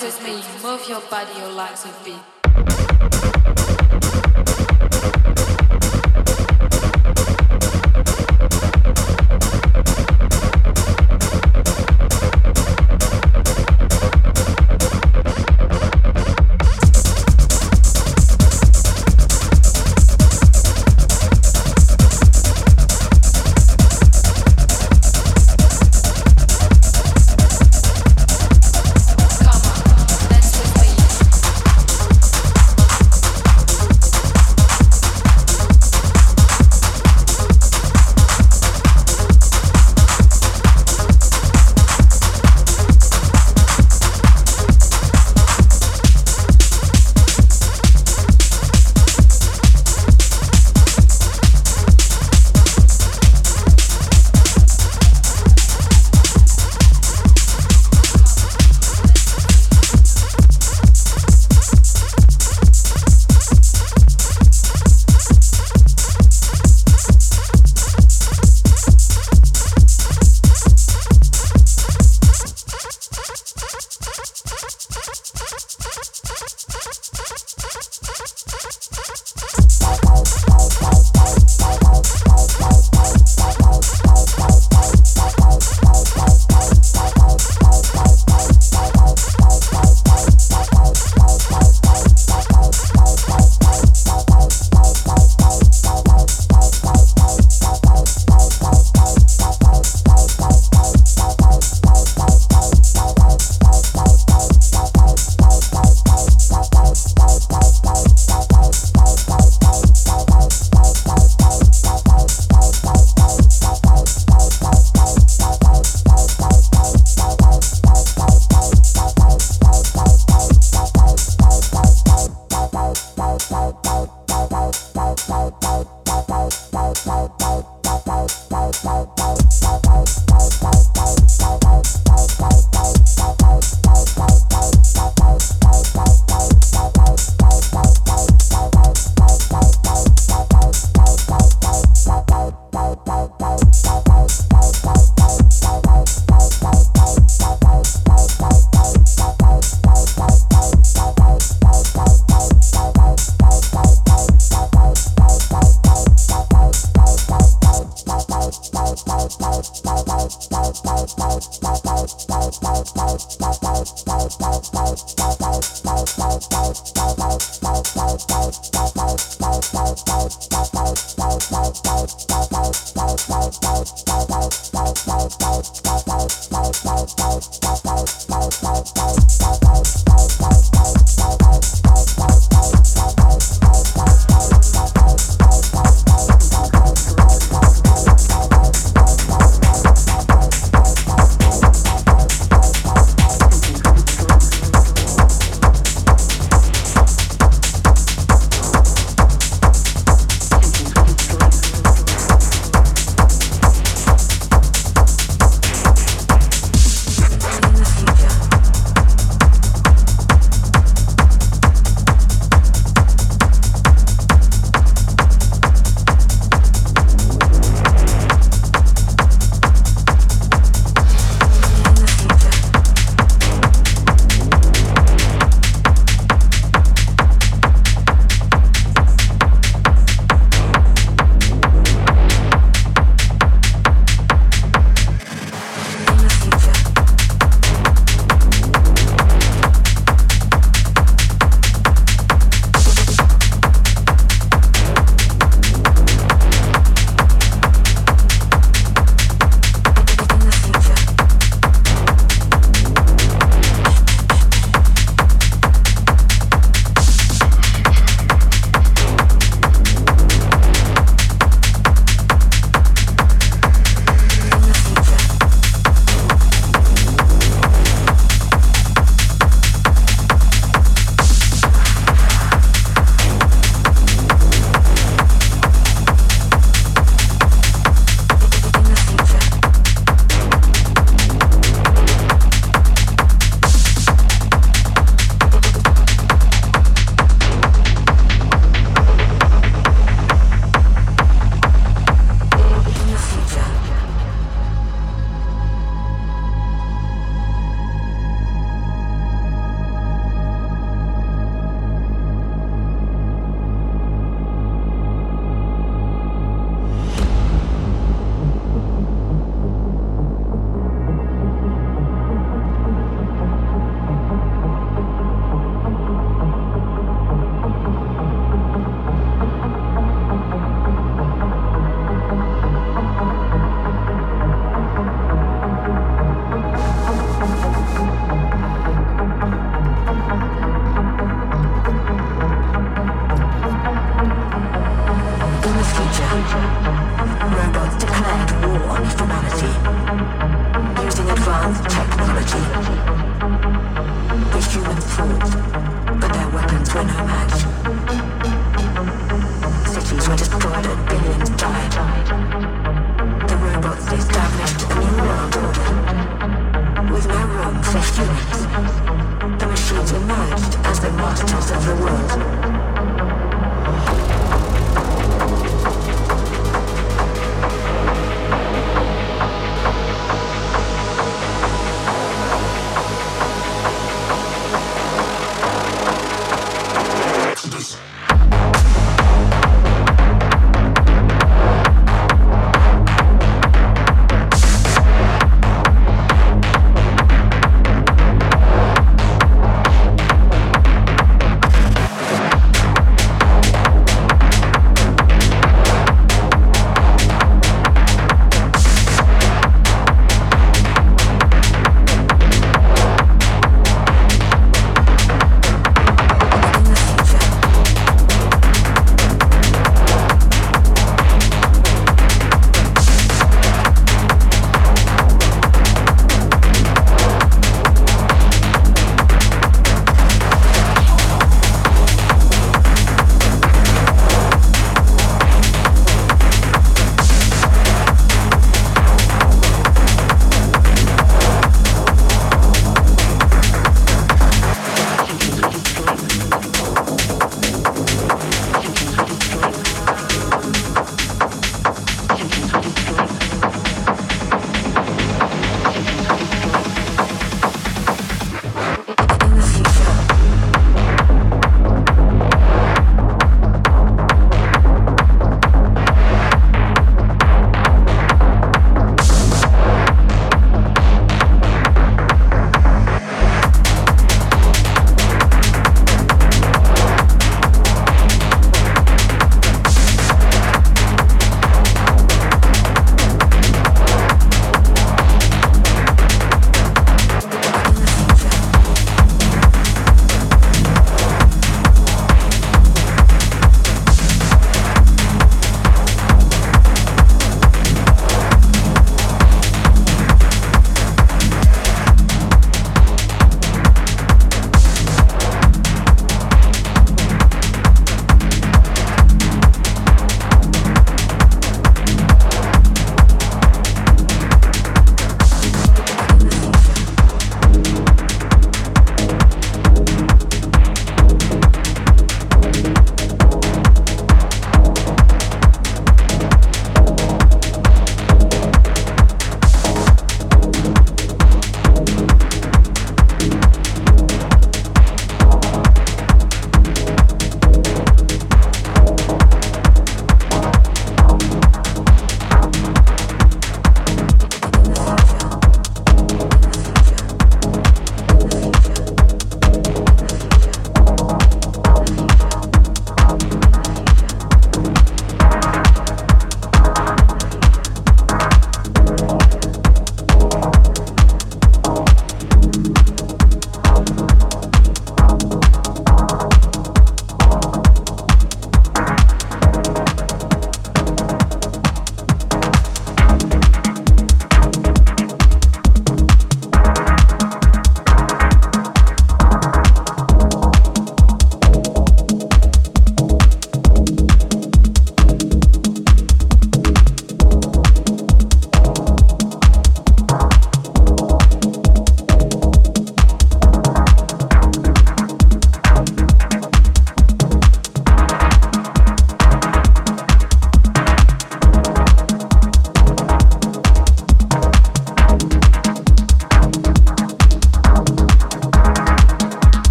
dance 0.00 0.18
with 0.18 0.26
me, 0.26 0.42
move 0.62 0.88
your 0.88 1.00
body, 1.02 1.32
your 1.38 1.52
legs 1.52 1.84
with 1.84 2.06
me. 2.06 3.75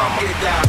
I'ma 0.00 0.20
get 0.20 0.40
down. 0.40 0.67